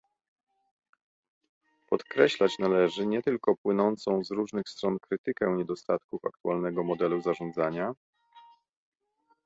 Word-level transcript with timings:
Podkreślać 1.89 2.51
należy 2.59 3.05
nie 3.07 3.21
tylko 3.21 3.55
płynącą 3.55 4.23
z 4.23 4.31
różnych 4.31 4.69
stron 4.69 4.97
krytykę 5.01 5.53
niedostatków 5.57 6.25
aktualnego 6.25 6.83
modelu 6.83 7.21
zarządzania 7.21 7.93